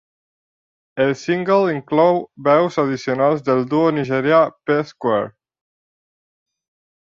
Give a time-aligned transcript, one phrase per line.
[1.03, 2.17] El single inclou
[2.47, 5.29] veus addicionals del duo nigerià P-Square.